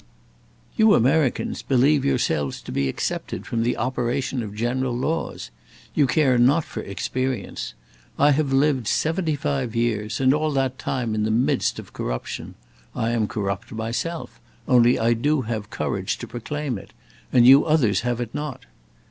You 0.77 0.95
Americans 0.95 1.61
believe 1.61 2.03
yourselves 2.03 2.59
to 2.63 2.71
be 2.71 2.87
excepted 2.87 3.45
from 3.45 3.61
the 3.61 3.77
operation 3.77 4.41
of 4.41 4.55
general 4.55 4.97
laws. 4.97 5.51
You 5.93 6.07
care 6.07 6.39
not 6.39 6.63
for 6.63 6.79
experience. 6.81 7.75
I 8.17 8.31
have 8.31 8.51
lived 8.51 8.87
seventy 8.87 9.35
five 9.35 9.75
years, 9.75 10.19
and 10.19 10.33
all 10.33 10.49
that 10.53 10.79
time 10.79 11.13
in 11.13 11.21
the 11.21 11.29
midst 11.29 11.77
of 11.77 11.93
corruption. 11.93 12.55
I 12.95 13.11
am 13.11 13.27
corrupt 13.27 13.71
myself, 13.73 14.39
only 14.67 14.97
I 14.97 15.13
do 15.13 15.41
have 15.43 15.69
courage 15.69 16.17
to 16.17 16.27
proclaim 16.27 16.79
it, 16.79 16.93
and 17.31 17.45
you 17.45 17.63
others 17.65 18.01
have 18.01 18.19
it 18.19 18.33
not. 18.33 18.65